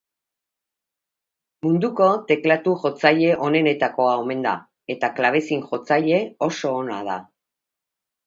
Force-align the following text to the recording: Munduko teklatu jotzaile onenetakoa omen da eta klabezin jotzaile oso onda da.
Munduko 1.65 2.07
teklatu 2.31 2.73
jotzaile 2.85 3.35
onenetakoa 3.49 4.15
omen 4.23 4.41
da 4.47 4.55
eta 4.95 5.11
klabezin 5.19 5.61
jotzaile 5.69 6.23
oso 6.49 6.75
onda 6.81 6.97
da. 7.11 7.19